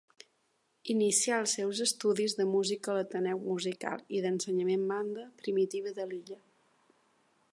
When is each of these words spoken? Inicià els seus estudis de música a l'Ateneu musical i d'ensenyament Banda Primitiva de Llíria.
Inicià 0.93 1.35
els 1.41 1.51
seus 1.57 1.81
estudis 1.85 2.33
de 2.39 2.47
música 2.53 2.91
a 2.93 2.95
l'Ateneu 2.97 3.43
musical 3.51 4.03
i 4.19 4.23
d'ensenyament 4.25 4.89
Banda 4.93 5.29
Primitiva 5.43 5.97
de 6.01 6.09
Llíria. 6.15 6.41